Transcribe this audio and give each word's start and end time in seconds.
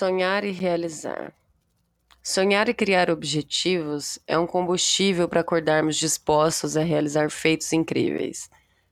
Sonhar 0.00 0.44
e 0.44 0.50
realizar. 0.50 1.30
Sonhar 2.22 2.70
e 2.70 2.72
criar 2.72 3.10
objetivos 3.10 4.18
é 4.26 4.38
um 4.38 4.46
combustível 4.46 5.28
para 5.28 5.42
acordarmos 5.42 5.94
dispostos 5.94 6.74
a 6.74 6.82
realizar 6.82 7.30
feitos 7.30 7.70
incríveis. 7.70 8.48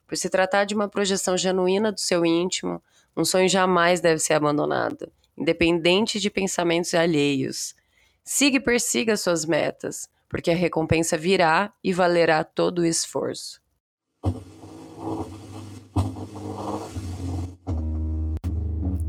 Por 0.06 0.18
se 0.18 0.28
tratar 0.28 0.64
de 0.64 0.74
uma 0.74 0.86
projeção 0.86 1.34
genuína 1.34 1.90
do 1.90 1.98
seu 1.98 2.26
íntimo, 2.26 2.82
um 3.16 3.24
sonho 3.24 3.48
jamais 3.48 4.02
deve 4.02 4.18
ser 4.18 4.34
abandonado, 4.34 5.10
independente 5.34 6.20
de 6.20 6.28
pensamentos 6.28 6.92
alheios. 6.92 7.74
Siga 8.22 8.58
e 8.58 8.60
persiga 8.60 9.16
suas 9.16 9.46
metas, 9.46 10.10
porque 10.28 10.50
a 10.50 10.54
recompensa 10.54 11.16
virá 11.16 11.72
e 11.82 11.90
valerá 11.90 12.44
todo 12.44 12.80
o 12.80 12.84
esforço. 12.84 13.62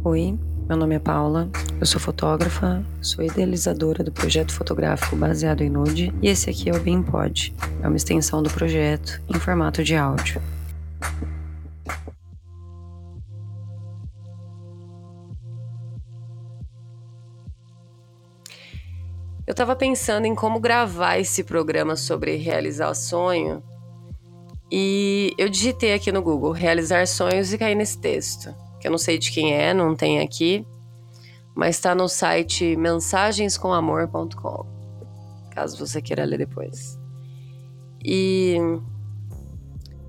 Oi, 0.05 0.39
meu 0.69 0.77
nome 0.77 0.93
é 0.93 0.99
Paula, 0.99 1.49
eu 1.79 1.85
sou 1.87 1.99
fotógrafa, 1.99 2.85
sou 3.01 3.25
idealizadora 3.25 4.03
do 4.03 4.11
projeto 4.11 4.53
fotográfico 4.53 5.15
baseado 5.15 5.61
em 5.61 5.69
nude 5.69 6.13
e 6.21 6.27
esse 6.27 6.47
aqui 6.47 6.69
é 6.69 6.73
o 6.75 6.79
BeamPod, 6.79 7.55
é 7.81 7.87
uma 7.87 7.97
extensão 7.97 8.43
do 8.43 8.51
projeto 8.51 9.19
em 9.27 9.39
formato 9.39 9.83
de 9.83 9.95
áudio. 9.95 10.39
Eu 19.47 19.53
estava 19.53 19.75
pensando 19.75 20.27
em 20.27 20.35
como 20.35 20.59
gravar 20.59 21.17
esse 21.17 21.43
programa 21.43 21.95
sobre 21.95 22.35
realizar 22.35 22.93
sonho 22.93 23.63
e 24.71 25.33
eu 25.35 25.49
digitei 25.49 25.95
aqui 25.95 26.11
no 26.11 26.21
Google 26.21 26.51
realizar 26.51 27.07
sonhos 27.07 27.51
e 27.51 27.57
caí 27.57 27.73
nesse 27.73 27.97
texto 27.97 28.68
que 28.79 28.87
eu 28.87 28.91
não 28.91 28.97
sei 28.97 29.17
de 29.17 29.31
quem 29.31 29.53
é, 29.53 29.73
não 29.73 29.95
tem 29.95 30.19
aqui, 30.19 30.65
mas 31.55 31.75
está 31.75 31.93
no 31.93 32.07
site 32.07 32.75
mensagenscomamor.com, 32.77 34.65
caso 35.51 35.77
você 35.85 36.01
queira 36.01 36.23
ler 36.23 36.37
depois. 36.37 36.97
E 38.03 38.57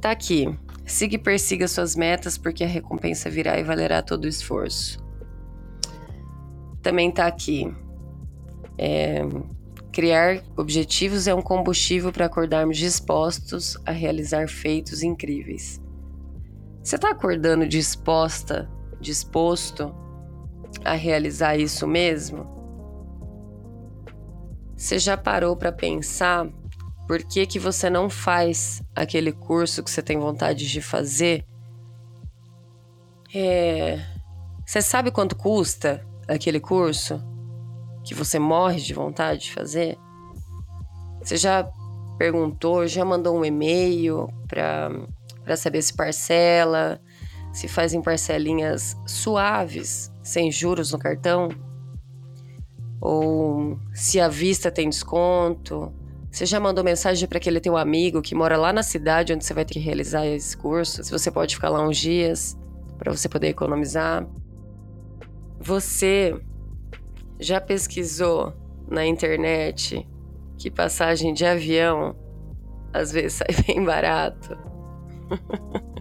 tá 0.01 0.11
aqui. 0.11 0.57
Siga 0.87 1.15
e 1.15 1.19
persiga 1.19 1.69
suas 1.69 1.95
metas, 1.95 2.37
porque 2.39 2.65
a 2.65 2.67
recompensa 2.67 3.31
virá 3.31 3.59
e 3.59 3.63
valerá 3.63 4.03
todo 4.03 4.25
o 4.25 4.29
esforço. 4.29 4.99
Também 6.83 7.11
tá 7.11 7.27
aqui. 7.27 7.73
É, 8.79 9.21
criar 9.93 10.43
objetivos 10.57 11.27
é 11.27 11.35
um 11.35 11.43
combustível 11.43 12.13
para 12.13 12.27
acordarmos 12.27 12.79
dispostos 12.79 13.77
a 13.85 13.91
realizar 13.91 14.49
feitos 14.49 15.03
incríveis. 15.03 15.81
Você 16.83 16.97
está 16.97 17.11
acordando 17.11 17.69
disposta, 17.69 18.71
disposto 19.01 19.95
a 20.85 20.95
realizar 20.95 21.57
isso 21.57 21.87
mesmo? 21.87 22.47
Você 24.77 24.99
já 24.99 25.17
parou 25.17 25.57
para 25.57 25.71
pensar 25.71 26.49
por 27.07 27.23
que, 27.23 27.45
que 27.45 27.59
você 27.59 27.91
não 27.91 28.09
faz 28.09 28.83
aquele 28.95 29.33
curso 29.33 29.83
que 29.83 29.91
você 29.91 30.03
tem 30.03 30.19
vontade 30.19 30.69
de 30.71 30.81
fazer? 30.81 31.45
É... 33.35 33.99
Você 34.65 34.81
sabe 34.81 35.11
quanto 35.11 35.37
custa 35.37 36.07
aquele 36.27 36.61
curso 36.61 37.21
que 38.05 38.15
você 38.15 38.39
morre 38.39 38.81
de 38.81 38.95
vontade 38.95 39.43
de 39.43 39.53
fazer? 39.53 39.99
Você 41.23 41.37
já 41.37 41.69
perguntou, 42.17 42.87
já 42.87 43.05
mandou 43.05 43.37
um 43.37 43.45
e-mail 43.45 44.29
para 44.47 44.91
para 45.45 45.57
saber 45.57 45.83
se 45.83 45.95
parcela, 45.95 47.01
se 47.53 47.67
faz 47.67 47.93
em 47.93 48.03
parcelinhas 48.03 48.97
suaves, 49.07 50.13
sem 50.23 50.51
juros 50.51 50.93
no 50.93 50.99
cartão, 50.99 51.49
ou 53.01 53.79
se 53.95 54.21
a 54.21 54.29
vista 54.29 54.71
tem 54.71 54.89
desconto. 54.89 55.93
Você 56.31 56.47
já 56.47 56.61
mandou 56.61 56.85
mensagem 56.85 57.29
para 57.29 57.39
aquele 57.39 57.59
teu 57.59 57.77
amigo 57.77 58.23
que 58.23 58.35
mora 58.35 58.57
lá 58.57 58.73
na 58.73 58.83
cidade 58.83 59.33
onde 59.33 59.45
você 59.45 59.55
vai 59.55 59.65
ter 59.65 59.75
que 59.75 59.81
realizar 59.81 60.27
esse 60.27 60.57
curso? 60.57 61.03
Se 61.03 61.11
você 61.11 61.31
pode 61.31 61.55
ficar 61.57 61.71
lá 61.71 61.83
uns 61.83 61.99
dias 61.99 62.57
para 62.99 63.11
você 63.11 63.29
poder 63.29 63.49
economizar? 63.49 64.27
Você 65.59 66.39
já 67.39 67.61
pesquisou 67.61 68.55
na 68.89 69.05
internet 69.07 70.07
que 70.57 70.71
passagem 70.71 71.33
de 71.33 71.45
avião 71.45 72.15
às 72.93 73.11
vezes 73.11 73.35
sai 73.49 73.65
bem 73.67 73.85
barato? 73.85 74.70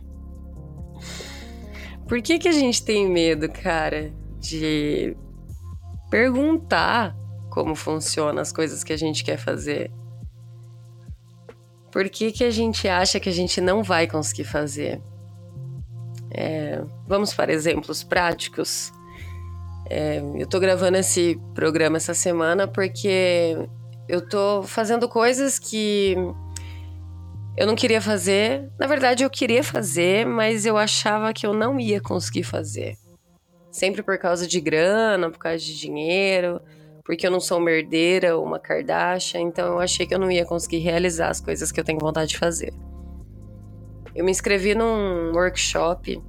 Por 2.08 2.22
que, 2.22 2.40
que 2.40 2.48
a 2.48 2.52
gente 2.52 2.84
tem 2.84 3.08
medo, 3.08 3.48
cara, 3.50 4.12
de 4.40 5.16
perguntar 6.10 7.16
como 7.52 7.76
funcionam 7.76 8.42
as 8.42 8.52
coisas 8.52 8.84
que 8.84 8.92
a 8.92 8.98
gente 8.98 9.24
quer 9.24 9.38
fazer? 9.38 9.92
Por 11.92 12.10
que, 12.10 12.32
que 12.32 12.44
a 12.44 12.52
gente 12.52 12.88
acha 12.88 13.20
que 13.20 13.30
a 13.30 13.32
gente 13.32 13.62
não 13.62 13.84
vai 13.84 14.08
conseguir 14.08 14.44
fazer? 14.44 15.02
É, 16.32 16.82
vamos 17.08 17.34
para 17.34 17.52
exemplos 17.52 18.04
práticos. 18.04 18.92
É, 19.90 20.22
eu 20.36 20.48
tô 20.48 20.60
gravando 20.60 20.98
esse 20.98 21.40
programa 21.56 21.98
essa 21.98 22.14
semana 22.14 22.68
porque 22.68 23.58
eu 24.08 24.28
tô 24.28 24.64
fazendo 24.64 25.10
coisas 25.10 25.58
que 25.58 26.16
eu 27.60 27.68
não 27.68 27.76
queria 27.76 28.02
fazer. 28.02 28.72
Na 28.80 28.88
verdade, 28.88 29.22
eu 29.22 29.30
queria 29.30 29.62
fazer, 29.62 30.26
mas 30.26 30.66
eu 30.66 30.78
achava 30.78 31.34
que 31.34 31.46
eu 31.46 31.54
não 31.54 31.78
ia 31.78 32.00
conseguir 32.00 32.44
fazer. 32.44 32.96
Sempre 33.70 34.02
por 34.02 34.18
causa 34.18 34.48
de 34.48 34.62
grana, 34.62 35.30
por 35.30 35.40
causa 35.40 35.60
de 35.60 35.78
dinheiro, 35.78 36.62
porque 37.04 37.28
eu 37.28 37.32
não 37.32 37.42
sou 37.42 37.58
uma 37.58 37.70
herdeira 37.70 38.38
ou 38.38 38.46
uma 38.46 38.60
Kardashian, 38.60 39.42
então 39.42 39.74
eu 39.74 39.80
achei 39.82 40.08
que 40.08 40.16
eu 40.16 40.20
não 40.20 40.32
ia 40.32 40.46
conseguir 40.46 40.78
realizar 40.78 41.28
as 41.28 41.42
coisas 41.42 41.70
que 41.70 41.78
eu 41.78 41.84
tenho 41.84 42.00
vontade 42.00 42.30
de 42.30 42.38
fazer. 42.38 42.74
Eu 44.16 44.24
me 44.24 44.32
inscrevi 44.32 44.74
num 44.74 45.34
workshop 45.34 46.24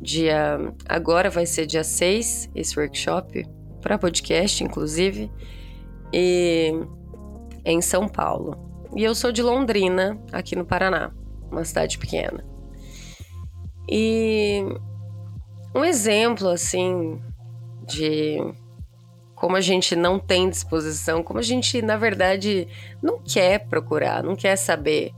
dia 0.00 0.72
agora 0.88 1.28
vai 1.28 1.44
ser 1.46 1.66
dia 1.66 1.82
6 1.82 2.50
esse 2.54 2.78
workshop 2.78 3.44
para 3.80 3.98
podcast 3.98 4.62
inclusive 4.62 5.28
e 6.12 6.72
em 7.64 7.82
São 7.82 8.08
Paulo. 8.08 8.67
E 8.96 9.04
eu 9.04 9.14
sou 9.14 9.30
de 9.30 9.42
Londrina, 9.42 10.18
aqui 10.32 10.56
no 10.56 10.64
Paraná, 10.64 11.12
uma 11.50 11.64
cidade 11.64 11.98
pequena. 11.98 12.44
E 13.88 14.64
um 15.74 15.84
exemplo, 15.84 16.48
assim, 16.48 17.20
de 17.86 18.38
como 19.34 19.56
a 19.56 19.60
gente 19.60 19.94
não 19.94 20.18
tem 20.18 20.50
disposição, 20.50 21.22
como 21.22 21.38
a 21.38 21.42
gente, 21.42 21.80
na 21.80 21.96
verdade, 21.96 22.66
não 23.02 23.18
quer 23.18 23.66
procurar, 23.68 24.22
não 24.22 24.34
quer 24.34 24.56
saber 24.56 25.12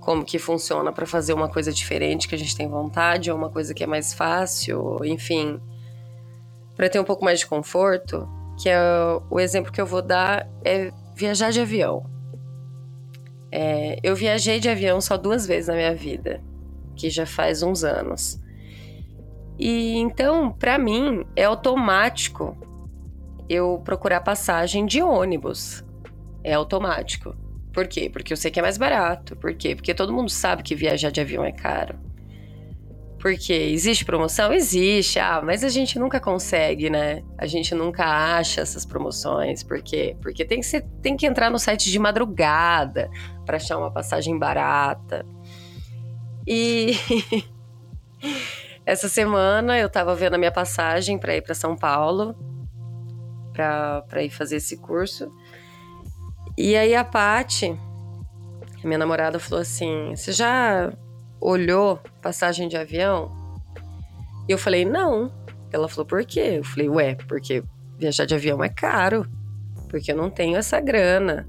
como 0.00 0.24
que 0.24 0.38
funciona 0.38 0.92
para 0.92 1.04
fazer 1.04 1.32
uma 1.32 1.48
coisa 1.48 1.72
diferente 1.72 2.28
que 2.28 2.34
a 2.34 2.38
gente 2.38 2.56
tem 2.56 2.68
vontade, 2.68 3.30
ou 3.30 3.36
uma 3.36 3.50
coisa 3.50 3.74
que 3.74 3.82
é 3.82 3.86
mais 3.86 4.14
fácil, 4.14 5.04
enfim, 5.04 5.60
para 6.76 6.88
ter 6.88 7.00
um 7.00 7.04
pouco 7.04 7.24
mais 7.24 7.40
de 7.40 7.46
conforto, 7.46 8.28
que 8.62 8.68
é 8.68 8.78
o 9.28 9.40
exemplo 9.40 9.72
que 9.72 9.80
eu 9.80 9.86
vou 9.86 10.00
dar 10.00 10.48
é 10.64 10.92
viajar 11.16 11.50
de 11.50 11.60
avião. 11.60 12.15
É, 13.58 13.98
eu 14.02 14.14
viajei 14.14 14.60
de 14.60 14.68
avião 14.68 15.00
só 15.00 15.16
duas 15.16 15.46
vezes 15.46 15.68
na 15.68 15.74
minha 15.74 15.94
vida, 15.94 16.42
que 16.94 17.08
já 17.08 17.24
faz 17.24 17.62
uns 17.62 17.84
anos. 17.84 18.38
E 19.58 19.96
então, 19.96 20.52
para 20.52 20.76
mim, 20.76 21.24
é 21.34 21.44
automático 21.44 22.54
eu 23.48 23.80
procurar 23.82 24.20
passagem 24.20 24.84
de 24.84 25.02
ônibus. 25.02 25.82
É 26.44 26.52
automático. 26.52 27.34
Por 27.72 27.88
quê? 27.88 28.10
Porque 28.10 28.30
eu 28.30 28.36
sei 28.36 28.50
que 28.50 28.58
é 28.58 28.62
mais 28.62 28.76
barato. 28.76 29.34
Por 29.36 29.54
quê? 29.54 29.74
Porque 29.74 29.94
todo 29.94 30.12
mundo 30.12 30.28
sabe 30.28 30.62
que 30.62 30.74
viajar 30.74 31.10
de 31.10 31.22
avião 31.22 31.42
é 31.42 31.52
caro. 31.52 31.98
Porque 33.18 33.52
existe 33.52 34.04
promoção? 34.04 34.52
Existe. 34.52 35.18
Ah, 35.18 35.40
mas 35.42 35.64
a 35.64 35.68
gente 35.68 35.98
nunca 35.98 36.20
consegue, 36.20 36.90
né? 36.90 37.22
A 37.38 37.46
gente 37.46 37.74
nunca 37.74 38.04
acha 38.04 38.60
essas 38.60 38.84
promoções. 38.84 39.62
Por 39.62 39.82
quê? 39.82 40.16
Porque 40.20 40.44
tem 40.44 40.60
que, 40.60 40.66
ser, 40.66 40.82
tem 41.02 41.16
que 41.16 41.26
entrar 41.26 41.50
no 41.50 41.58
site 41.58 41.90
de 41.90 41.98
madrugada 41.98 43.10
para 43.44 43.56
achar 43.56 43.78
uma 43.78 43.90
passagem 43.90 44.38
barata. 44.38 45.24
E 46.46 46.92
essa 48.84 49.08
semana 49.08 49.78
eu 49.78 49.88
tava 49.88 50.14
vendo 50.14 50.34
a 50.34 50.38
minha 50.38 50.52
passagem 50.52 51.18
para 51.18 51.34
ir 51.36 51.42
para 51.42 51.54
São 51.54 51.74
Paulo 51.74 52.36
para 53.52 54.22
ir 54.22 54.30
fazer 54.30 54.56
esse 54.56 54.76
curso. 54.76 55.32
E 56.58 56.76
aí 56.76 56.94
a 56.94 57.04
Pati, 57.04 57.78
minha 58.84 58.98
namorada, 58.98 59.38
falou 59.38 59.62
assim: 59.62 60.14
"Você 60.14 60.32
já 60.32 60.92
olhou 61.40 62.00
passagem 62.20 62.68
de 62.68 62.76
avião? 62.76 63.30
E 64.48 64.52
eu 64.52 64.58
falei, 64.58 64.84
não. 64.84 65.32
Ela 65.72 65.88
falou, 65.88 66.06
por 66.06 66.24
quê? 66.24 66.58
Eu 66.58 66.64
falei, 66.64 66.88
ué, 66.88 67.14
porque 67.28 67.62
viajar 67.98 68.24
de 68.24 68.34
avião 68.34 68.62
é 68.62 68.68
caro. 68.68 69.26
Porque 69.88 70.12
eu 70.12 70.16
não 70.16 70.30
tenho 70.30 70.56
essa 70.56 70.80
grana. 70.80 71.48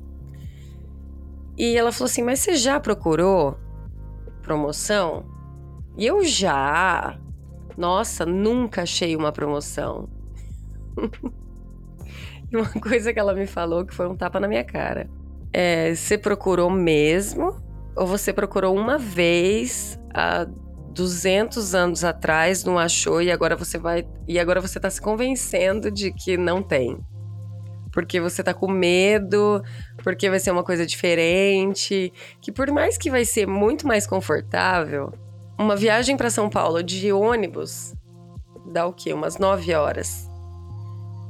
E 1.58 1.76
ela 1.76 1.92
falou 1.92 2.06
assim, 2.06 2.22
mas 2.22 2.40
você 2.40 2.56
já 2.56 2.80
procurou 2.80 3.58
promoção? 4.42 5.26
E 5.98 6.06
eu 6.06 6.24
já. 6.24 7.20
Nossa, 7.76 8.26
nunca 8.26 8.84
achei 8.84 9.16
uma 9.16 9.32
promoção. 9.32 10.10
e 12.52 12.56
uma 12.56 12.70
coisa 12.70 13.12
que 13.12 13.20
ela 13.20 13.34
me 13.34 13.48
falou 13.48 13.86
que 13.86 13.94
foi 13.94 14.08
um 14.08 14.16
tapa 14.16 14.40
na 14.40 14.48
minha 14.48 14.64
cara. 14.64 15.10
É, 15.52 15.94
você 15.94 16.18
procurou 16.18 16.70
mesmo? 16.70 17.67
Ou 17.98 18.06
você 18.06 18.32
procurou 18.32 18.76
uma 18.76 18.98
vez 18.98 20.00
há 20.14 20.46
200 20.94 21.76
anos 21.76 22.04
atrás, 22.04 22.64
não 22.64 22.78
achou 22.78 23.22
e 23.22 23.32
agora 23.32 23.56
você 23.56 23.78
vai 23.78 24.08
e 24.28 24.40
agora 24.40 24.62
você 24.62 24.80
tá 24.80 24.90
se 24.90 25.02
convencendo 25.02 25.92
de 25.92 26.12
que 26.12 26.38
não 26.38 26.62
tem? 26.62 26.98
Porque 27.92 28.20
você 28.20 28.44
tá 28.44 28.54
com 28.54 28.70
medo, 28.70 29.64
porque 30.04 30.30
vai 30.30 30.40
ser 30.40 30.52
uma 30.52 30.64
coisa 30.64 30.86
diferente, 30.86 32.14
que 32.40 32.52
por 32.52 32.72
mais 32.72 32.98
que 32.98 33.10
vai 33.10 33.26
ser 33.26 33.48
muito 33.48 33.88
mais 33.88 34.06
confortável, 34.06 35.12
uma 35.58 35.76
viagem 35.76 36.16
para 36.16 36.30
São 36.30 36.50
Paulo 36.50 36.84
de 36.84 37.12
ônibus 37.12 37.96
dá 38.72 38.86
o 38.86 38.94
quê? 38.94 39.14
Umas 39.14 39.38
9 39.38 39.74
horas. 39.74 40.30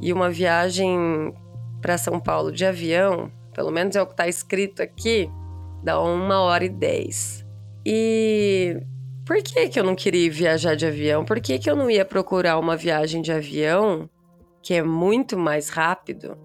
E 0.02 0.12
uma 0.12 0.30
viagem 0.30 1.34
para 1.82 1.98
São 1.98 2.20
Paulo 2.20 2.52
de 2.52 2.66
avião, 2.66 3.32
pelo 3.54 3.72
menos 3.72 3.96
é 3.96 4.02
o 4.02 4.06
que 4.06 4.14
está 4.14 4.28
escrito 4.28 4.82
aqui, 4.82 5.30
dá 5.88 6.02
uma 6.02 6.42
hora 6.42 6.66
e 6.66 6.70
dez. 6.70 7.46
E 7.86 8.78
por 9.26 9.42
que, 9.42 9.70
que 9.70 9.80
eu 9.80 9.86
não 9.86 9.96
queria 9.96 10.30
viajar 10.30 10.76
de 10.76 10.86
avião? 10.86 11.24
Por 11.24 11.40
que, 11.40 11.58
que 11.58 11.70
eu 11.70 11.78
não 11.78 11.90
ia 11.90 12.04
procurar 12.04 12.60
uma 12.60 12.76
viagem 12.76 13.22
de 13.22 13.32
avião 13.32 14.10
que 14.62 14.74
é 14.74 14.84
muito 14.84 15.38
mais 15.40 15.70
rápido? 15.70 16.38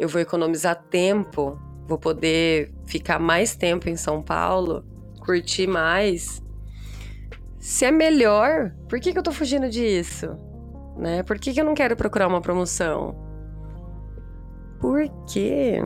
Eu 0.00 0.08
vou 0.08 0.20
economizar 0.20 0.82
tempo, 0.90 1.56
vou 1.86 1.96
poder 1.96 2.74
ficar 2.86 3.20
mais 3.20 3.54
tempo 3.54 3.88
em 3.88 3.94
São 3.94 4.20
Paulo, 4.20 4.84
curtir 5.24 5.68
mais. 5.68 6.42
Se 7.60 7.84
é 7.84 7.92
melhor, 7.92 8.74
por 8.88 8.98
que, 8.98 9.12
que 9.12 9.18
eu 9.18 9.22
tô 9.22 9.30
fugindo 9.30 9.70
disso? 9.70 10.36
Né? 10.96 11.22
Por 11.22 11.38
que, 11.38 11.52
que 11.52 11.60
eu 11.60 11.64
não 11.64 11.74
quero 11.74 11.94
procurar 11.94 12.26
uma 12.26 12.40
promoção? 12.40 13.14
Porque 14.80 15.80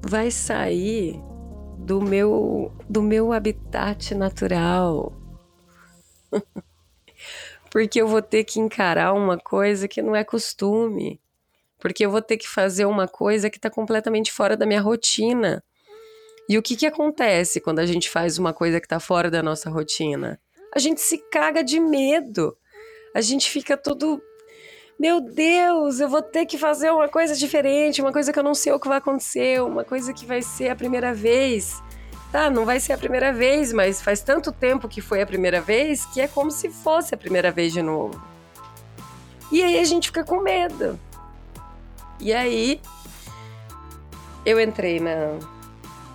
vai 0.00 0.30
sair 0.30 1.20
do 1.88 2.02
meu 2.02 2.70
do 2.86 3.00
meu 3.00 3.32
habitat 3.32 4.14
natural. 4.14 5.10
Porque 7.72 8.02
eu 8.02 8.06
vou 8.06 8.20
ter 8.20 8.44
que 8.44 8.60
encarar 8.60 9.14
uma 9.14 9.38
coisa 9.38 9.88
que 9.88 10.02
não 10.02 10.14
é 10.14 10.22
costume. 10.22 11.18
Porque 11.78 12.04
eu 12.04 12.10
vou 12.10 12.20
ter 12.20 12.36
que 12.36 12.46
fazer 12.46 12.84
uma 12.84 13.08
coisa 13.08 13.48
que 13.48 13.56
está 13.56 13.70
completamente 13.70 14.30
fora 14.30 14.54
da 14.54 14.66
minha 14.66 14.82
rotina. 14.82 15.64
E 16.46 16.58
o 16.58 16.62
que, 16.62 16.76
que 16.76 16.86
acontece 16.86 17.58
quando 17.58 17.78
a 17.78 17.86
gente 17.86 18.10
faz 18.10 18.36
uma 18.36 18.52
coisa 18.52 18.80
que 18.80 18.86
está 18.86 19.00
fora 19.00 19.30
da 19.30 19.42
nossa 19.42 19.70
rotina? 19.70 20.38
A 20.74 20.78
gente 20.78 21.00
se 21.00 21.16
caga 21.30 21.64
de 21.64 21.80
medo. 21.80 22.54
A 23.14 23.22
gente 23.22 23.50
fica 23.50 23.78
todo 23.78 24.20
meu 24.98 25.20
Deus, 25.20 26.00
eu 26.00 26.08
vou 26.08 26.20
ter 26.20 26.44
que 26.44 26.58
fazer 26.58 26.90
uma 26.90 27.08
coisa 27.08 27.36
diferente, 27.36 28.02
uma 28.02 28.12
coisa 28.12 28.32
que 28.32 28.38
eu 28.38 28.42
não 28.42 28.54
sei 28.54 28.72
o 28.72 28.80
que 28.80 28.88
vai 28.88 28.98
acontecer, 28.98 29.62
uma 29.62 29.84
coisa 29.84 30.12
que 30.12 30.26
vai 30.26 30.42
ser 30.42 30.70
a 30.70 30.76
primeira 30.76 31.14
vez. 31.14 31.80
Tá, 32.32 32.50
não 32.50 32.64
vai 32.64 32.80
ser 32.80 32.92
a 32.92 32.98
primeira 32.98 33.32
vez, 33.32 33.72
mas 33.72 34.02
faz 34.02 34.20
tanto 34.20 34.50
tempo 34.50 34.88
que 34.88 35.00
foi 35.00 35.22
a 35.22 35.26
primeira 35.26 35.60
vez 35.60 36.04
que 36.06 36.20
é 36.20 36.26
como 36.26 36.50
se 36.50 36.68
fosse 36.68 37.14
a 37.14 37.18
primeira 37.18 37.52
vez 37.52 37.72
de 37.72 37.80
novo. 37.80 38.20
E 39.52 39.62
aí 39.62 39.78
a 39.78 39.84
gente 39.84 40.08
fica 40.08 40.24
com 40.24 40.42
medo. 40.42 40.98
E 42.20 42.32
aí 42.32 42.80
eu 44.44 44.60
entrei 44.60 44.98
na. 44.98 45.38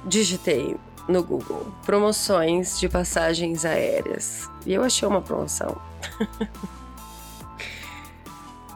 digitei 0.06 0.75
no 1.07 1.24
Google 1.24 1.74
promoções 1.86 2.79
de 2.79 2.89
passagens 2.89 3.65
aéreas. 3.65 4.50
E 4.65 4.74
eu 4.74 4.83
achei 4.83 5.07
uma 5.07 5.21
promoção. 5.21 5.81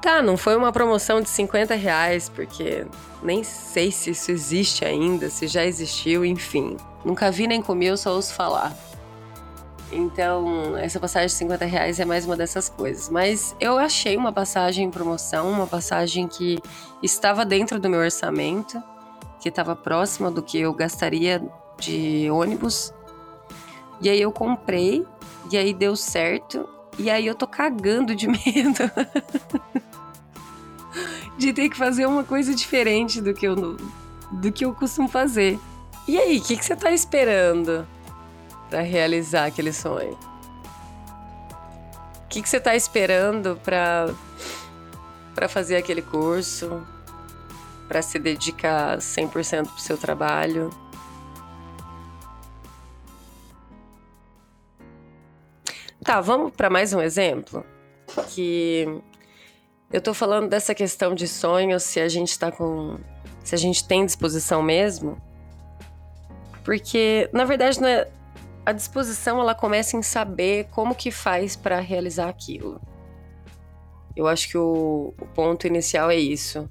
Tá, 0.07 0.21
não 0.21 0.37
foi 0.37 0.55
uma 0.55 0.71
promoção 0.71 1.19
de 1.19 1.27
50 1.27 1.75
reais, 1.75 2.29
porque 2.29 2.87
nem 3.21 3.43
sei 3.43 3.91
se 3.91 4.11
isso 4.11 4.31
existe 4.31 4.85
ainda, 4.85 5.29
se 5.29 5.47
já 5.47 5.65
existiu, 5.65 6.23
enfim. 6.23 6.77
Nunca 7.03 7.29
vi 7.29 7.45
nem 7.45 7.61
comi, 7.61 7.87
eu 7.87 7.97
só 7.97 8.15
ouço 8.15 8.33
falar. 8.33 8.73
Então, 9.91 10.77
essa 10.77 10.97
passagem 10.97 11.27
de 11.27 11.33
50 11.33 11.65
reais 11.65 11.99
é 11.99 12.05
mais 12.05 12.25
uma 12.25 12.37
dessas 12.37 12.69
coisas. 12.69 13.09
Mas 13.09 13.53
eu 13.59 13.77
achei 13.77 14.15
uma 14.15 14.31
passagem 14.31 14.85
em 14.85 14.89
promoção, 14.89 15.51
uma 15.51 15.67
passagem 15.67 16.25
que 16.25 16.57
estava 17.03 17.43
dentro 17.43 17.77
do 17.77 17.89
meu 17.89 17.99
orçamento, 17.99 18.81
que 19.41 19.49
estava 19.49 19.75
próxima 19.75 20.31
do 20.31 20.41
que 20.41 20.57
eu 20.57 20.73
gastaria 20.73 21.43
de 21.77 22.31
ônibus. 22.31 22.93
E 23.99 24.07
aí 24.07 24.21
eu 24.21 24.31
comprei, 24.31 25.05
e 25.51 25.57
aí 25.57 25.73
deu 25.73 25.97
certo, 25.97 26.65
e 26.97 27.09
aí 27.09 27.27
eu 27.27 27.35
tô 27.35 27.45
cagando 27.45 28.15
de 28.15 28.25
medo. 28.31 28.89
De 31.37 31.53
ter 31.53 31.69
que 31.69 31.77
fazer 31.77 32.05
uma 32.05 32.23
coisa 32.23 32.53
diferente 32.55 33.21
do 33.21 33.33
que 33.33 33.47
eu, 33.47 33.55
do 34.31 34.51
que 34.51 34.65
eu 34.65 34.73
costumo 34.73 35.07
fazer. 35.07 35.59
E 36.07 36.17
aí, 36.17 36.37
o 36.37 36.41
que, 36.41 36.57
que 36.57 36.65
você 36.65 36.75
tá 36.75 36.91
esperando 36.91 37.87
para 38.69 38.81
realizar 38.81 39.45
aquele 39.45 39.71
sonho? 39.71 40.17
O 42.23 42.27
que, 42.29 42.41
que 42.41 42.49
você 42.49 42.59
tá 42.59 42.75
esperando 42.75 43.59
para 43.63 44.13
para 45.33 45.47
fazer 45.47 45.75
aquele 45.75 46.01
curso? 46.01 46.85
Para 47.87 48.01
se 48.01 48.17
dedicar 48.17 48.97
100% 48.97 49.67
pro 49.67 49.79
seu 49.79 49.95
trabalho? 49.95 50.71
Tá, 56.03 56.19
vamos 56.21 56.51
para 56.53 56.69
mais 56.69 56.91
um 56.91 57.01
exemplo 57.01 57.63
que 58.29 58.87
eu 59.91 60.01
tô 60.01 60.13
falando 60.13 60.49
dessa 60.49 60.75
questão 60.75 61.15
de 61.15 61.27
sonhos, 61.27 61.83
se 61.83 61.99
a 61.99 62.09
gente 62.09 62.37
tá 62.37 62.51
com. 62.51 62.97
se 63.43 63.55
a 63.55 63.57
gente 63.57 63.87
tem 63.87 64.05
disposição 64.05 64.61
mesmo. 64.61 65.21
Porque, 66.63 67.29
na 67.31 67.45
verdade, 67.45 67.79
não 67.79 67.87
é, 67.87 68.09
a 68.65 68.73
disposição 68.73 69.39
ela 69.39 69.55
começa 69.55 69.95
em 69.95 70.01
saber 70.01 70.65
como 70.71 70.93
que 70.93 71.09
faz 71.09 71.55
para 71.55 71.79
realizar 71.79 72.27
aquilo. 72.27 72.81
Eu 74.13 74.27
acho 74.27 74.49
que 74.49 74.57
o, 74.57 75.13
o 75.19 75.25
ponto 75.27 75.65
inicial 75.65 76.09
é 76.09 76.17
isso. 76.17 76.69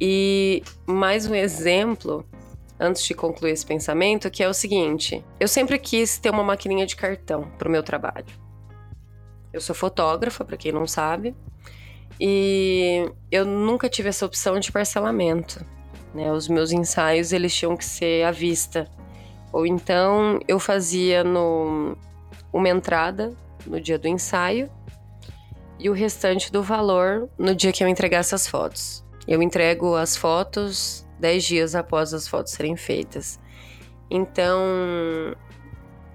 E 0.00 0.62
mais 0.86 1.26
um 1.26 1.34
exemplo, 1.34 2.26
antes 2.80 3.04
de 3.04 3.12
concluir 3.12 3.52
esse 3.52 3.66
pensamento, 3.66 4.30
que 4.30 4.42
é 4.42 4.48
o 4.48 4.54
seguinte: 4.54 5.22
eu 5.38 5.46
sempre 5.46 5.78
quis 5.78 6.18
ter 6.18 6.30
uma 6.30 6.42
maquininha 6.42 6.86
de 6.86 6.96
cartão 6.96 7.50
para 7.58 7.68
o 7.68 7.70
meu 7.70 7.82
trabalho. 7.82 8.26
Eu 9.52 9.60
sou 9.60 9.74
fotógrafa, 9.74 10.42
para 10.44 10.56
quem 10.56 10.72
não 10.72 10.86
sabe, 10.86 11.36
e 12.20 13.10
eu 13.30 13.44
nunca 13.44 13.88
tive 13.88 14.08
essa 14.08 14.24
opção 14.24 14.58
de 14.60 14.70
parcelamento. 14.70 15.64
Né? 16.14 16.30
Os 16.30 16.48
meus 16.48 16.72
ensaios 16.72 17.32
eles 17.32 17.54
tinham 17.54 17.76
que 17.76 17.84
ser 17.84 18.24
à 18.24 18.30
vista. 18.30 18.88
Ou 19.52 19.66
então 19.66 20.38
eu 20.46 20.58
fazia 20.58 21.22
no, 21.24 21.96
uma 22.52 22.68
entrada 22.68 23.32
no 23.66 23.80
dia 23.80 23.98
do 23.98 24.08
ensaio 24.08 24.70
e 25.78 25.90
o 25.90 25.92
restante 25.92 26.52
do 26.52 26.62
valor 26.62 27.28
no 27.38 27.54
dia 27.54 27.72
que 27.72 27.82
eu 27.82 27.88
entregasse 27.88 28.34
as 28.34 28.46
fotos. 28.46 29.04
Eu 29.26 29.42
entrego 29.42 29.94
as 29.94 30.16
fotos 30.16 31.06
10 31.20 31.44
dias 31.44 31.74
após 31.74 32.12
as 32.12 32.26
fotos 32.26 32.52
serem 32.52 32.76
feitas. 32.76 33.38
Então, 34.10 34.60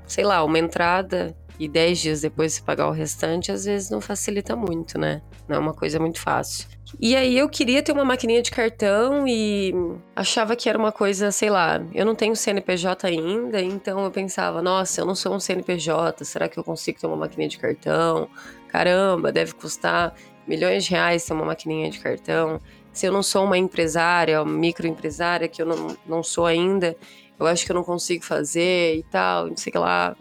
sei 0.06 0.24
lá, 0.24 0.44
uma 0.44 0.60
entrada 0.60 1.36
e 1.60 1.68
10 1.68 2.00
dias 2.00 2.22
depois 2.22 2.54
você 2.54 2.62
pagar 2.62 2.88
o 2.88 2.92
restante, 2.92 3.52
às 3.52 3.66
vezes 3.66 3.90
não 3.90 4.00
facilita 4.00 4.56
muito, 4.56 5.00
né? 5.00 5.22
Não 5.48 5.56
é 5.56 5.60
uma 5.60 5.74
coisa 5.74 6.00
muito 6.00 6.20
fácil. 6.20 6.68
E 7.00 7.16
aí 7.16 7.38
eu 7.38 7.50
queria 7.50 7.84
ter 7.84 7.92
uma 7.92 8.06
maquininha 8.06 8.42
de 8.42 8.52
cartão 8.52 9.28
e 9.28 9.74
achava 10.16 10.56
que 10.56 10.70
era 10.70 10.78
uma 10.78 10.92
coisa, 10.92 11.32
sei 11.32 11.50
lá, 11.50 11.84
eu 11.94 12.06
não 12.06 12.16
tenho 12.16 12.36
CNPJ 12.36 13.08
ainda, 13.08 13.62
então 13.62 14.04
eu 14.04 14.12
pensava, 14.12 14.62
nossa, 14.62 15.02
eu 15.02 15.06
não 15.06 15.16
sou 15.16 15.34
um 15.34 15.40
CNPJ, 15.40 16.24
será 16.24 16.48
que 16.48 16.58
eu 16.58 16.64
consigo 16.64 17.00
ter 17.00 17.08
uma 17.08 17.18
maquininha 17.18 17.50
de 17.50 17.58
cartão? 17.58 18.30
Caramba, 18.70 19.32
deve 19.32 19.54
custar 19.54 20.14
milhões 20.48 20.86
de 20.86 20.92
reais 20.92 21.26
ter 21.26 21.34
uma 21.34 21.46
maquininha 21.46 21.90
de 21.90 22.00
cartão. 22.00 22.60
Se 22.94 23.06
eu 23.06 23.12
não 23.12 23.22
sou 23.22 23.44
uma 23.44 23.58
empresária, 23.58 24.42
uma 24.42 24.52
microempresária, 24.52 25.48
que 25.48 25.62
eu 25.62 25.66
não, 25.66 25.98
não 26.06 26.24
sou 26.24 26.46
ainda, 26.46 26.96
eu 27.40 27.46
acho 27.46 27.66
que 27.66 27.72
eu 27.72 27.76
não 27.76 27.84
consigo 27.84 28.24
fazer 28.24 28.96
e 28.96 29.04
tal, 29.04 29.48
não 29.48 29.58
sei 29.58 29.74
lá 29.76 30.16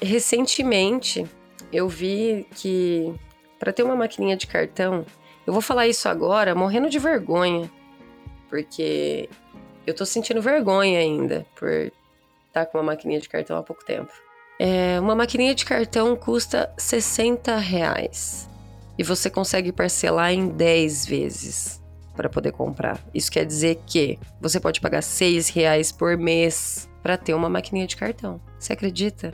recentemente 0.00 1.26
eu 1.72 1.88
vi 1.88 2.46
que 2.54 3.14
para 3.58 3.72
ter 3.72 3.82
uma 3.82 3.96
maquininha 3.96 4.36
de 4.36 4.46
cartão, 4.46 5.04
eu 5.46 5.52
vou 5.52 5.62
falar 5.62 5.86
isso 5.86 6.08
agora 6.08 6.54
morrendo 6.54 6.88
de 6.88 6.98
vergonha, 6.98 7.70
porque 8.48 9.28
eu 9.86 9.94
tô 9.94 10.06
sentindo 10.06 10.40
vergonha 10.40 11.00
ainda 11.00 11.46
por 11.56 11.68
estar 11.70 11.92
tá 12.52 12.66
com 12.66 12.78
uma 12.78 12.84
maquininha 12.84 13.20
de 13.20 13.28
cartão 13.28 13.56
há 13.56 13.62
pouco 13.62 13.84
tempo. 13.84 14.12
É, 14.58 14.98
uma 15.00 15.14
maquininha 15.14 15.54
de 15.54 15.64
cartão 15.64 16.16
custa 16.16 16.72
60 16.76 17.56
reais 17.56 18.48
e 18.98 19.04
você 19.04 19.30
consegue 19.30 19.70
parcelar 19.70 20.32
em 20.32 20.48
10 20.48 21.06
vezes 21.06 21.82
para 22.16 22.28
poder 22.28 22.50
comprar. 22.50 23.00
Isso 23.14 23.30
quer 23.30 23.46
dizer 23.46 23.80
que 23.86 24.18
você 24.40 24.58
pode 24.58 24.80
pagar 24.80 25.02
6 25.02 25.48
reais 25.50 25.92
por 25.92 26.16
mês 26.16 26.88
para 27.00 27.16
ter 27.16 27.32
uma 27.34 27.48
maquininha 27.48 27.86
de 27.86 27.96
cartão. 27.96 28.40
Você 28.58 28.72
acredita? 28.72 29.32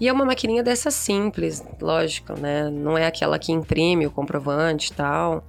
E 0.00 0.06
é 0.06 0.12
uma 0.12 0.24
maquininha 0.24 0.62
dessa 0.62 0.90
simples, 0.90 1.64
lógico, 1.80 2.38
né? 2.38 2.70
Não 2.70 2.96
é 2.96 3.06
aquela 3.06 3.38
que 3.38 3.50
imprime 3.50 4.06
o 4.06 4.10
comprovante 4.10 4.92
e 4.92 4.94
tal, 4.94 5.44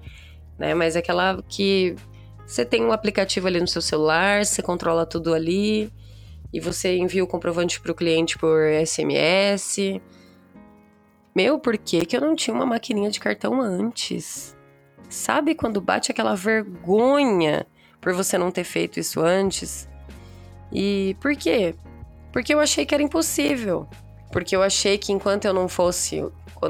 né? 0.57 0.73
Mas 0.73 0.95
é 0.95 0.99
aquela 0.99 1.41
que 1.47 1.95
você 2.47 2.65
tem 2.65 2.83
um 2.83 2.91
aplicativo 2.91 3.45
ali 3.45 3.59
no 3.59 3.67
seu 3.67 3.81
celular, 3.81 4.43
você 4.43 4.61
controla 4.63 5.05
tudo 5.05 5.35
ali 5.35 5.93
e 6.51 6.59
você 6.59 6.97
envia 6.97 7.23
o 7.23 7.27
comprovante 7.27 7.79
para 7.79 7.91
o 7.91 7.95
cliente 7.95 8.39
por 8.39 8.59
SMS. 8.85 10.01
Meu, 11.35 11.59
por 11.59 11.77
que, 11.77 12.05
que 12.07 12.17
eu 12.17 12.21
não 12.21 12.35
tinha 12.35 12.55
uma 12.55 12.65
maquininha 12.65 13.11
de 13.11 13.19
cartão 13.19 13.61
antes? 13.61 14.57
Sabe 15.07 15.53
quando 15.53 15.79
bate 15.79 16.11
aquela 16.11 16.35
vergonha 16.35 17.67
por 18.01 18.13
você 18.13 18.35
não 18.35 18.49
ter 18.49 18.63
feito 18.63 18.99
isso 18.99 19.21
antes? 19.21 19.87
E 20.71 21.15
por 21.21 21.35
quê? 21.35 21.75
Porque 22.31 22.53
eu 22.53 22.59
achei 22.59 22.83
que 22.83 22.95
era 22.95 23.03
impossível. 23.03 23.87
Porque 24.31 24.55
eu 24.55 24.61
achei 24.61 24.97
que 24.97 25.11
enquanto 25.11 25.45
eu 25.45 25.53
não 25.53 25.67
fosse, 25.67 26.23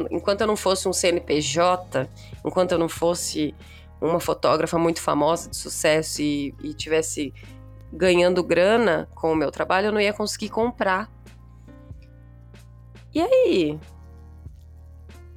enquanto 0.09 0.41
eu 0.41 0.47
não 0.47 0.55
fosse 0.55 0.87
um 0.87 0.93
CNPJ, 0.93 2.09
enquanto 2.45 2.71
eu 2.71 2.77
não 2.77 2.89
fosse 2.89 3.53
uma 4.01 4.19
fotógrafa 4.19 4.77
muito 4.77 5.01
famosa 5.01 5.49
de 5.49 5.57
sucesso 5.57 6.21
e, 6.21 6.53
e 6.63 6.73
tivesse 6.73 7.33
ganhando 7.91 8.43
grana 8.43 9.09
com 9.15 9.31
o 9.31 9.35
meu 9.35 9.51
trabalho, 9.51 9.87
eu 9.87 9.91
não 9.91 9.99
ia 9.99 10.13
conseguir 10.13 10.49
comprar. 10.49 11.09
E 13.13 13.19
aí? 13.19 13.79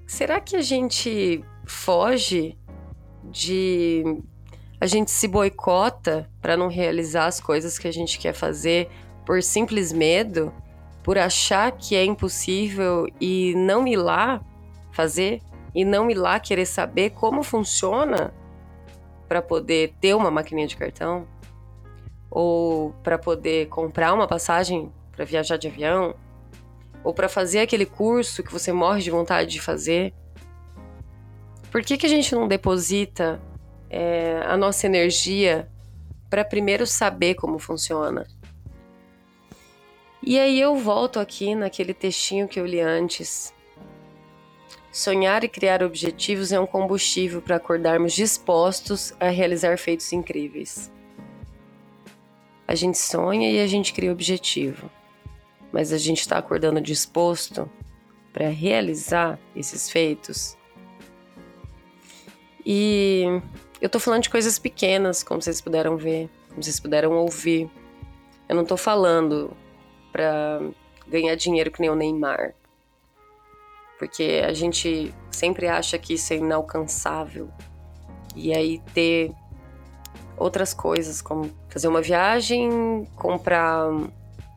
Será 0.06 0.40
que 0.40 0.54
a 0.56 0.62
gente 0.62 1.42
foge 1.64 2.58
de. 3.24 4.04
A 4.80 4.86
gente 4.86 5.10
se 5.10 5.28
boicota 5.28 6.28
para 6.40 6.56
não 6.56 6.68
realizar 6.68 7.26
as 7.26 7.40
coisas 7.40 7.78
que 7.78 7.86
a 7.86 7.92
gente 7.92 8.18
quer 8.18 8.34
fazer 8.34 8.90
por 9.24 9.42
simples 9.42 9.92
medo, 9.92 10.52
por 11.02 11.18
achar 11.18 11.73
que 11.73 11.97
é 11.97 12.04
impossível 12.04 13.06
e 13.21 13.54
não 13.56 13.87
ir 13.87 13.97
lá 13.97 14.40
fazer 14.92 15.40
e 15.75 15.85
não 15.85 16.11
ir 16.11 16.14
lá 16.14 16.38
querer 16.38 16.66
saber 16.66 17.11
como 17.11 17.42
funciona 17.42 18.32
para 19.26 19.40
poder 19.40 19.94
ter 20.00 20.14
uma 20.14 20.30
maquininha 20.30 20.66
de 20.66 20.76
cartão 20.76 21.26
ou 22.30 22.92
para 23.02 23.18
poder 23.18 23.68
comprar 23.68 24.12
uma 24.12 24.26
passagem 24.26 24.92
para 25.11 25.25
viajar 25.25 25.56
de 25.56 25.68
avião 25.68 26.14
ou 27.02 27.12
para 27.12 27.28
fazer 27.28 27.61
aquele 27.61 27.87
curso 27.87 28.42
que 28.42 28.52
você 28.52 28.73
morre 28.73 29.02
de 29.02 29.11
vontade 29.11 29.50
de 29.50 29.61
fazer. 29.61 30.14
Por 31.71 31.82
que, 31.82 31.97
que 31.97 32.06
a 32.06 32.09
gente 32.09 32.35
não 32.35 32.47
deposita 32.47 33.40
é, 33.90 34.40
a 34.47 34.56
nossa 34.56 34.87
energia 34.87 35.68
para 36.30 36.44
primeiro 36.44 36.87
saber 36.87 37.35
como 37.35 37.59
funciona? 37.59 38.26
E 40.24 40.38
aí 40.38 40.60
eu 40.60 40.76
volto 40.76 41.18
aqui 41.18 41.52
naquele 41.52 41.92
textinho 41.92 42.46
que 42.46 42.60
eu 42.60 42.64
li 42.64 42.78
antes. 42.78 43.52
Sonhar 44.92 45.42
e 45.42 45.48
criar 45.48 45.82
objetivos 45.82 46.52
é 46.52 46.60
um 46.60 46.66
combustível 46.66 47.42
para 47.42 47.56
acordarmos 47.56 48.12
dispostos 48.12 49.12
a 49.18 49.28
realizar 49.30 49.76
feitos 49.78 50.12
incríveis. 50.12 50.92
A 52.68 52.76
gente 52.76 52.98
sonha 52.98 53.50
e 53.50 53.58
a 53.58 53.66
gente 53.66 53.92
cria 53.92 54.12
objetivo, 54.12 54.88
mas 55.72 55.92
a 55.92 55.98
gente 55.98 56.20
está 56.20 56.38
acordando 56.38 56.80
disposto 56.80 57.68
para 58.32 58.48
realizar 58.48 59.40
esses 59.56 59.90
feitos. 59.90 60.56
E 62.64 63.24
eu 63.80 63.88
tô 63.88 63.98
falando 63.98 64.22
de 64.22 64.30
coisas 64.30 64.56
pequenas, 64.56 65.24
como 65.24 65.42
vocês 65.42 65.60
puderam 65.60 65.96
ver, 65.96 66.30
como 66.50 66.62
vocês 66.62 66.78
puderam 66.78 67.12
ouvir. 67.14 67.68
Eu 68.48 68.54
não 68.54 68.64
tô 68.64 68.76
falando 68.76 69.56
para 70.12 70.61
ganhar 71.09 71.35
dinheiro 71.35 71.71
que 71.71 71.81
nem 71.81 71.90
o 71.90 71.95
Neymar. 71.95 72.54
Porque 73.99 74.42
a 74.45 74.52
gente 74.52 75.14
sempre 75.31 75.66
acha 75.66 75.99
que 75.99 76.14
isso 76.14 76.33
é 76.33 76.37
inalcançável. 76.37 77.49
E 78.37 78.54
aí 78.54 78.81
ter 78.92 79.33
outras 80.37 80.75
coisas, 80.75 81.23
como 81.23 81.50
fazer 81.69 81.88
uma 81.88 82.02
viagem, 82.02 83.07
comprar 83.16 83.88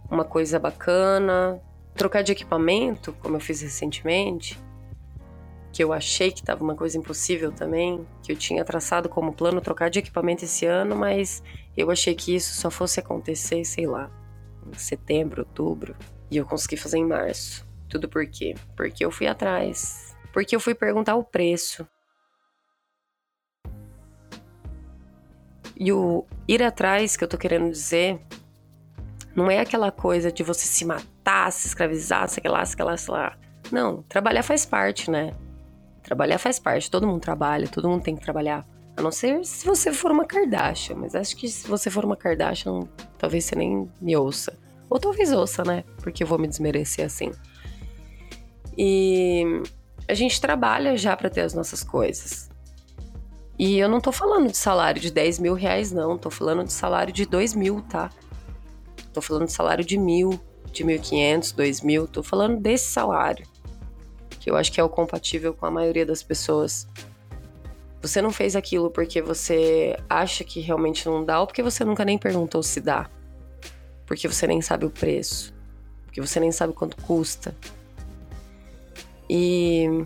uma 0.10 0.24
coisa 0.24 0.60
bacana, 0.60 1.62
trocar 1.96 2.22
de 2.22 2.32
equipamento, 2.32 3.14
como 3.22 3.36
eu 3.36 3.40
fiz 3.40 3.62
recentemente, 3.62 4.60
que 5.72 5.84
eu 5.84 5.92
achei 5.92 6.32
que 6.32 6.40
estava 6.40 6.64
uma 6.64 6.76
coisa 6.76 6.98
impossível 6.98 7.52
também, 7.52 8.06
que 8.24 8.32
eu 8.32 8.36
tinha 8.36 8.64
traçado 8.64 9.10
como 9.10 9.34
plano 9.34 9.60
trocar 9.62 9.90
de 9.90 10.00
equipamento 10.00 10.46
esse 10.46 10.66
ano, 10.66 10.96
mas 10.96 11.44
eu 11.76 11.92
achei 11.92 12.16
que 12.16 12.34
isso 12.34 12.54
só 12.56 12.72
fosse 12.72 13.00
acontecer, 13.00 13.64
sei 13.66 13.86
lá, 13.86 14.10
setembro, 14.76 15.42
outubro, 15.42 15.96
e 16.30 16.38
eu 16.38 16.46
consegui 16.46 16.78
fazer 16.78 16.98
em 16.98 17.06
março. 17.06 17.66
Tudo 17.90 18.10
por 18.10 18.26
quê? 18.28 18.56
Porque 18.76 19.06
eu 19.06 19.12
fui 19.12 19.28
atrás. 19.28 20.16
Porque 20.34 20.56
eu 20.56 20.60
fui 20.60 20.74
perguntar 20.74 21.16
o 21.16 21.24
preço. 21.24 21.88
E 25.78 25.92
o 25.92 26.26
ir 26.48 26.64
atrás 26.64 27.18
que 27.18 27.24
eu 27.24 27.28
tô 27.28 27.38
querendo 27.38 27.70
dizer 27.70 28.20
não 29.36 29.52
é 29.52 29.60
aquela 29.60 29.92
coisa 29.92 30.32
de 30.32 30.42
você 30.44 30.66
se 30.66 30.86
matar, 30.86 31.52
se 31.52 31.68
escravizar, 31.68 32.28
sei 32.30 32.50
lá, 32.50 32.66
sei 32.66 32.86
lá, 32.86 32.98
sei 32.98 33.14
lá. 33.14 33.38
Não, 33.72 34.02
trabalhar 34.04 34.44
faz 34.44 34.66
parte, 34.66 35.12
né? 35.12 35.34
Trabalhar 36.02 36.38
faz 36.38 36.60
parte, 36.60 36.90
todo 36.90 37.08
mundo 37.08 37.20
trabalha, 37.20 37.68
todo 37.68 37.90
mundo 37.90 38.04
tem 38.04 38.16
que 38.16 38.24
trabalhar. 38.24 38.66
A 38.98 39.02
não 39.02 39.12
ser 39.12 39.44
se 39.46 39.66
você 39.66 39.92
for 39.92 40.12
uma 40.12 40.26
Kardashian, 40.26 40.96
mas 40.96 41.16
acho 41.16 41.36
que 41.36 41.50
se 41.50 41.68
você 41.68 41.90
for 41.90 42.06
uma 42.06 42.16
Kardashian, 42.16 42.88
talvez 43.18 43.46
você 43.46 43.56
nem 43.56 43.90
me 44.00 44.16
ouça. 44.16 44.58
Ou 44.90 45.00
talvez 45.00 45.32
ouça, 45.32 45.64
né? 45.64 45.84
Porque 45.98 46.24
eu 46.24 46.28
vou 46.28 46.38
me 46.38 46.48
desmerecer 46.48 47.06
assim. 47.06 47.32
E 48.78 49.44
a 50.08 50.14
gente 50.14 50.40
trabalha 50.40 50.96
já 50.96 51.16
para 51.16 51.30
ter 51.30 51.42
as 51.42 51.54
nossas 51.54 51.84
coisas. 51.84 52.50
E 53.58 53.78
eu 53.78 53.88
não 53.88 54.02
tô 54.02 54.12
falando 54.12 54.52
de 54.52 54.58
salário 54.58 55.02
de 55.02 55.12
10 55.12 55.40
mil 55.40 55.54
reais, 55.54 55.92
não. 55.92 56.18
Tô 56.18 56.30
falando 56.30 56.64
de 56.64 56.74
salário 56.74 57.14
de 57.14 57.26
2 57.26 57.54
mil, 57.54 57.82
tá? 57.82 58.10
Tô 59.14 59.22
falando 59.22 59.46
de 59.46 59.54
salário 59.54 59.84
de 59.84 59.98
mil, 59.98 60.40
de 60.72 60.84
1.500, 60.84 61.56
2 61.56 61.82
mil. 61.82 62.08
Tô 62.08 62.22
falando 62.22 62.60
desse 62.60 62.92
salário. 62.92 63.48
Que 64.40 64.52
eu 64.52 64.58
acho 64.58 64.72
que 64.72 64.80
é 64.80 64.84
o 64.84 64.90
compatível 64.90 65.54
com 65.54 65.66
a 65.66 65.72
maioria 65.72 66.06
das 66.06 66.22
pessoas. 66.22 66.86
Você 68.06 68.22
não 68.22 68.32
fez 68.32 68.56
aquilo 68.56 68.92
porque 68.92 69.20
você 69.20 69.98
acha 70.08 70.44
que 70.44 70.60
realmente 70.60 71.08
não 71.08 71.26
dá 71.26 71.40
ou 71.40 71.48
porque 71.48 71.64
você 71.64 71.84
nunca 71.84 72.06
nem 72.06 72.20
perguntou 72.20 72.62
se 72.62 72.80
dá. 72.80 73.10
Porque 74.06 74.28
você 74.28 74.46
nem 74.46 74.62
sabe 74.62 74.86
o 74.86 74.92
preço. 74.92 75.52
Porque 76.06 76.22
você 76.22 76.40
nem 76.40 76.52
sabe 76.52 76.72
quanto 76.74 76.96
custa. 76.98 77.56
E 79.28 80.06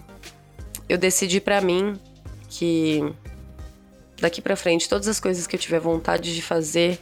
eu 0.87 0.97
decidi 0.97 1.41
para 1.41 1.59
mim 1.59 1.99
que 2.47 3.01
daqui 4.17 4.41
para 4.41 4.55
frente 4.55 4.87
todas 4.87 5.09
as 5.09 5.19
coisas 5.19 5.45
que 5.45 5.57
eu 5.57 5.59
tiver 5.59 5.81
vontade 5.81 6.33
de 6.33 6.41
fazer, 6.41 6.97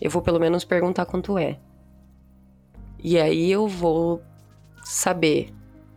eu 0.00 0.10
vou 0.10 0.22
pelo 0.22 0.40
menos 0.40 0.64
perguntar 0.64 1.04
quanto 1.04 1.36
é. 1.36 1.58
E 2.98 3.18
aí 3.18 3.52
eu 3.52 3.68
vou 3.68 4.22
saber 4.82 5.52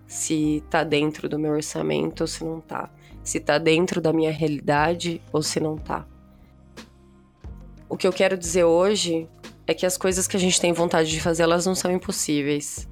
se 0.05 0.61
tá 0.69 0.83
dentro 0.83 1.29
do 1.29 1.39
meu 1.39 1.53
orçamento 1.53 2.19
ou 2.19 2.27
se 2.27 2.43
não 2.43 2.59
tá 2.59 2.89
se 3.23 3.39
tá 3.39 3.57
dentro 3.57 4.01
da 4.01 4.11
minha 4.11 4.31
realidade 4.31 5.21
ou 5.31 5.41
se 5.41 5.59
não 5.59 5.77
tá. 5.77 6.05
O 7.87 7.97
que 7.97 8.07
eu 8.07 8.13
quero 8.13 8.37
dizer 8.37 8.63
hoje 8.63 9.27
é 9.67 9.73
que 9.73 9.85
as 9.85 9.97
coisas 9.97 10.27
que 10.27 10.37
a 10.37 10.39
gente 10.39 10.59
tem 10.59 10.73
vontade 10.73 11.09
de 11.09 11.21
fazer, 11.21 11.43
elas 11.43 11.65
não 11.65 11.75
são 11.75 11.91
impossíveis. 11.91 12.87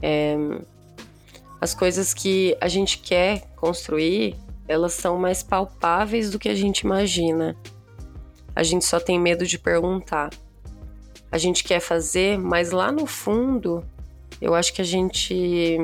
É, 0.00 0.36
as 1.60 1.74
coisas 1.74 2.12
que 2.12 2.56
a 2.60 2.68
gente 2.68 2.98
quer 2.98 3.42
construir, 3.56 4.36
elas 4.66 4.94
são 4.94 5.16
mais 5.16 5.42
palpáveis 5.42 6.30
do 6.30 6.38
que 6.38 6.48
a 6.48 6.54
gente 6.54 6.80
imagina. 6.80 7.56
A 8.54 8.62
gente 8.62 8.84
só 8.84 9.00
tem 9.00 9.18
medo 9.18 9.46
de 9.46 9.58
perguntar. 9.58 10.30
A 11.30 11.38
gente 11.38 11.64
quer 11.64 11.80
fazer, 11.80 12.38
mas 12.38 12.70
lá 12.70 12.92
no 12.92 13.06
fundo, 13.06 13.84
eu 14.40 14.54
acho 14.54 14.72
que 14.74 14.82
a 14.82 14.84
gente 14.84 15.78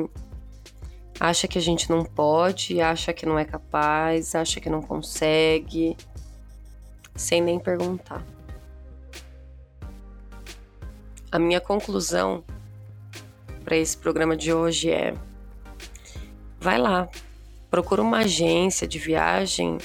acha 1.19 1.47
que 1.47 1.57
a 1.57 1.61
gente 1.61 1.89
não 1.89 2.03
pode, 2.03 2.79
acha 2.79 3.11
que 3.11 3.25
não 3.25 3.37
é 3.37 3.43
capaz, 3.43 4.33
acha 4.35 4.61
que 4.61 4.69
não 4.69 4.81
consegue, 4.81 5.97
sem 7.15 7.41
nem 7.41 7.59
perguntar. 7.59 8.23
A 11.31 11.37
minha 11.37 11.59
conclusão 11.59 12.43
para 13.63 13.75
esse 13.75 13.97
programa 13.97 14.37
de 14.37 14.53
hoje 14.53 14.89
é: 14.89 15.13
vai 16.59 16.77
lá, 16.79 17.09
procura 17.69 18.01
uma 18.01 18.19
agência 18.19 18.87
de 18.87 18.97
viagem 18.97 19.77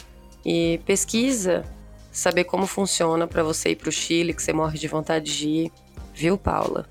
e 0.44 0.80
pesquisa 0.86 1.64
saber 2.12 2.44
como 2.44 2.66
funciona 2.66 3.26
para 3.26 3.42
você 3.42 3.70
ir 3.70 3.76
para 3.76 3.88
o 3.88 3.92
Chile, 3.92 4.32
que 4.32 4.42
você 4.42 4.52
morre 4.52 4.78
de 4.78 4.86
vontade 4.86 5.36
de 5.36 5.48
ir, 5.48 5.72
viu, 6.14 6.38
Paula? 6.38 6.86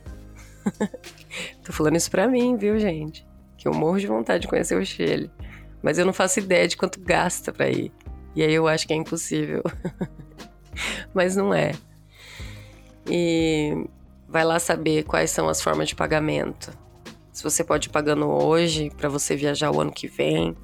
Tô 1.63 1.71
falando 1.71 1.95
isso 1.95 2.11
para 2.11 2.27
mim, 2.27 2.57
viu, 2.57 2.77
gente? 2.77 3.25
Que 3.63 3.67
eu 3.69 3.73
morro 3.73 3.97
de 3.97 4.07
vontade 4.07 4.41
de 4.41 4.47
conhecer 4.49 4.75
o 4.75 4.85
Chile, 4.85 5.31
mas 5.81 5.97
eu 5.97 6.05
não 6.05 6.11
faço 6.11 6.37
ideia 6.39 6.67
de 6.67 6.75
quanto 6.75 6.99
gasta 6.99 7.49
para 7.53 7.69
ir. 7.69 7.93
E 8.35 8.43
aí 8.43 8.53
eu 8.53 8.67
acho 8.67 8.85
que 8.85 8.91
é 8.91 8.95
impossível. 8.95 9.63
mas 11.15 11.37
não 11.37 11.53
é. 11.53 11.71
E 13.09 13.87
vai 14.27 14.43
lá 14.43 14.59
saber 14.59 15.03
quais 15.03 15.31
são 15.31 15.47
as 15.47 15.61
formas 15.61 15.87
de 15.87 15.95
pagamento. 15.95 16.77
se 17.31 17.41
você 17.41 17.63
pode 17.63 17.87
ir 17.87 17.91
pagando 17.91 18.27
hoje 18.27 18.91
para 18.97 19.07
você 19.07 19.33
viajar 19.33 19.71
o 19.71 19.79
ano 19.79 19.93
que 19.93 20.07
vem. 20.07 20.57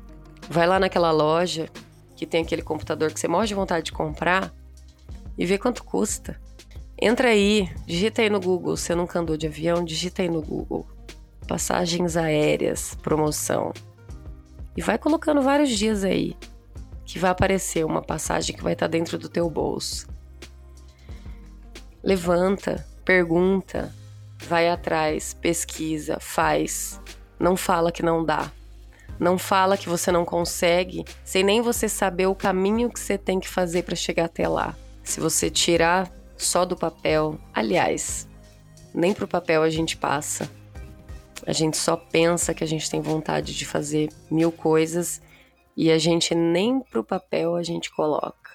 Vai 0.49 0.67
lá 0.67 0.77
naquela 0.77 1.11
loja 1.11 1.69
que 2.17 2.25
tem 2.25 2.41
aquele 2.41 2.61
computador 2.61 3.13
que 3.13 3.19
você 3.19 3.29
morre 3.29 3.47
de 3.47 3.55
vontade 3.55 3.85
de 3.85 3.91
comprar 3.93 4.53
e 5.37 5.45
vê 5.45 5.57
quanto 5.57 5.85
custa. 5.85 6.37
Entra 7.01 7.29
aí, 7.29 7.69
digita 7.85 8.21
aí 8.21 8.29
no 8.29 8.41
Google, 8.41 8.75
você 8.75 8.93
nunca 8.93 9.19
andou 9.19 9.37
de 9.37 9.47
avião, 9.47 9.85
digita 9.85 10.21
aí 10.21 10.27
no 10.27 10.41
Google. 10.41 10.85
Passagens 11.49 12.15
aéreas, 12.15 12.93
promoção. 13.01 13.73
E 14.77 14.83
vai 14.83 14.99
colocando 14.99 15.41
vários 15.41 15.71
dias 15.71 16.03
aí 16.03 16.37
que 17.03 17.17
vai 17.17 17.31
aparecer 17.31 17.83
uma 17.83 18.03
passagem 18.03 18.55
que 18.55 18.61
vai 18.61 18.73
estar 18.73 18.85
dentro 18.85 19.17
do 19.17 19.27
teu 19.27 19.49
bolso. 19.49 20.07
Levanta, 22.03 22.85
pergunta, 23.03 23.91
vai 24.47 24.69
atrás, 24.69 25.33
pesquisa, 25.33 26.19
faz. 26.19 27.01
Não 27.39 27.57
fala 27.57 27.91
que 27.91 28.03
não 28.03 28.23
dá. 28.23 28.51
Não 29.19 29.35
fala 29.39 29.75
que 29.75 29.89
você 29.89 30.11
não 30.11 30.23
consegue, 30.23 31.03
sem 31.25 31.43
nem 31.43 31.63
você 31.63 31.89
saber 31.89 32.27
o 32.27 32.35
caminho 32.35 32.91
que 32.91 32.99
você 32.99 33.17
tem 33.17 33.39
que 33.39 33.49
fazer 33.49 33.81
para 33.81 33.95
chegar 33.95 34.25
até 34.25 34.47
lá. 34.47 34.75
Se 35.03 35.19
você 35.19 35.49
tirar 35.49 36.11
só 36.37 36.63
do 36.63 36.77
papel, 36.77 37.39
aliás, 37.51 38.29
nem 38.93 39.15
pro 39.15 39.27
papel 39.27 39.63
a 39.63 39.69
gente 39.71 39.97
passa. 39.97 40.58
A 41.45 41.53
gente 41.53 41.77
só 41.77 41.95
pensa 41.95 42.53
que 42.53 42.63
a 42.63 42.67
gente 42.67 42.89
tem 42.89 43.01
vontade 43.01 43.55
de 43.55 43.65
fazer 43.65 44.09
mil 44.29 44.51
coisas 44.51 45.21
e 45.75 45.91
a 45.91 45.97
gente 45.97 46.35
nem 46.35 46.79
pro 46.79 47.03
papel 47.03 47.55
a 47.55 47.63
gente 47.63 47.91
coloca. 47.91 48.49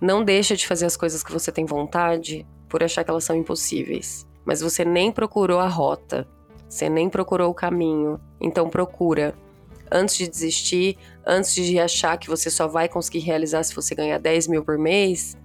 Não 0.00 0.22
deixa 0.22 0.56
de 0.56 0.66
fazer 0.66 0.86
as 0.86 0.96
coisas 0.96 1.22
que 1.22 1.32
você 1.32 1.50
tem 1.50 1.64
vontade 1.64 2.46
por 2.68 2.82
achar 2.82 3.02
que 3.02 3.10
elas 3.10 3.24
são 3.24 3.34
impossíveis. 3.34 4.26
Mas 4.44 4.60
você 4.60 4.84
nem 4.84 5.10
procurou 5.10 5.58
a 5.58 5.68
rota, 5.68 6.28
você 6.68 6.88
nem 6.88 7.08
procurou 7.08 7.50
o 7.50 7.54
caminho. 7.54 8.20
Então 8.40 8.68
procura. 8.68 9.34
Antes 9.90 10.16
de 10.18 10.28
desistir, 10.28 10.98
antes 11.24 11.54
de 11.54 11.78
achar 11.78 12.18
que 12.18 12.28
você 12.28 12.50
só 12.50 12.66
vai 12.66 12.88
conseguir 12.88 13.20
realizar 13.20 13.62
se 13.62 13.74
você 13.74 13.94
ganhar 13.94 14.18
10 14.18 14.48
mil 14.48 14.64
por 14.64 14.76
mês, 14.76 15.36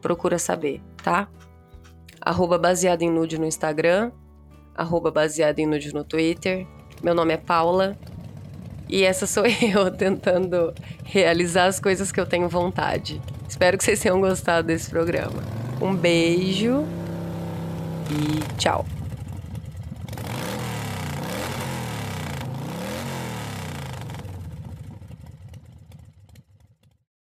procura 0.00 0.38
saber, 0.38 0.82
tá? 1.04 1.28
Arroba 2.20 2.58
baseado 2.58 3.02
em 3.02 3.10
nude 3.10 3.38
no 3.38 3.44
Instagram, 3.44 4.10
arroba 4.74 5.10
baseado 5.10 5.58
em 5.58 5.66
nude 5.66 5.92
no 5.92 6.02
Twitter. 6.02 6.66
Meu 7.02 7.14
nome 7.14 7.34
é 7.34 7.36
Paula 7.36 7.96
e 8.88 9.04
essa 9.04 9.26
sou 9.26 9.44
eu 9.62 9.90
tentando 9.90 10.72
realizar 11.04 11.66
as 11.66 11.78
coisas 11.78 12.10
que 12.10 12.18
eu 12.18 12.26
tenho 12.26 12.48
vontade. 12.48 13.20
Espero 13.46 13.76
que 13.76 13.84
vocês 13.84 14.00
tenham 14.00 14.20
gostado 14.20 14.66
desse 14.66 14.88
programa. 14.88 15.42
Um 15.80 15.94
beijo 15.94 16.84
e 18.10 18.58
tchau. 18.58 18.93